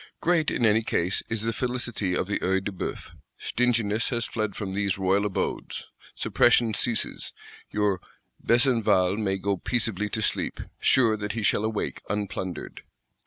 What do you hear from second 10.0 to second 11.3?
to sleep, sure